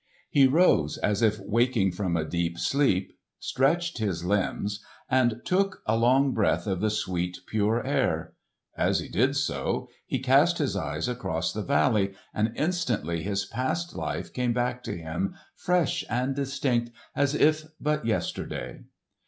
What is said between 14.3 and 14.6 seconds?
came